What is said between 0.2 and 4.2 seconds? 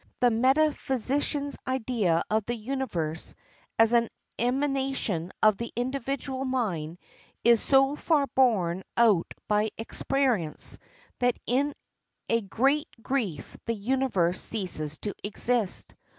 metaphysician's idea of the universe as an